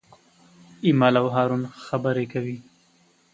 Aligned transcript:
ایمل 0.85 1.13
او 1.21 1.27
هارون 1.35 1.61
خبرې 1.85 2.25
کوي. 2.33 2.57